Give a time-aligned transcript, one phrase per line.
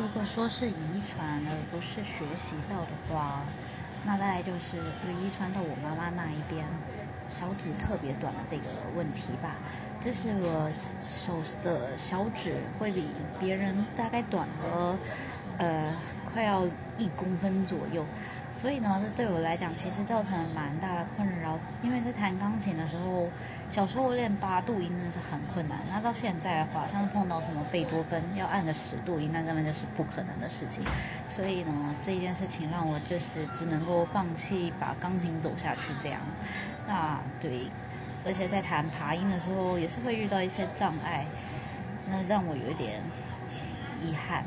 [0.00, 3.42] 如果说是遗传而不是学习到的话，
[4.04, 6.64] 那大概就是遗传到我妈妈那一边
[7.28, 8.64] 手指特别短的这个
[8.96, 9.56] 问题吧。
[10.00, 10.70] 就是我
[11.02, 13.06] 手的小指会比
[13.40, 14.96] 别人大概短了，
[15.58, 15.92] 呃，
[16.32, 16.66] 快要
[16.96, 18.04] 一公分左右。
[18.54, 21.56] 所以呢，这对我来讲其实造成了蛮大的困扰。
[21.80, 23.28] 因为在弹钢琴的时候，
[23.70, 25.78] 小时候练八度音真的是很困难。
[25.88, 30.84] 那到现在的话，像是碰到什么贝多芬要按个十度音，那根本就是不可能的事情。
[31.28, 36.20] 所以呢，这件事情让我就是只能够放弃把钢琴走下去这样。
[36.88, 37.68] 那对，
[38.26, 41.26] 而且在弹爬音的时候也是会遇到一些障碍，
[42.10, 43.02] 那让我有一点
[44.02, 44.42] 遗憾。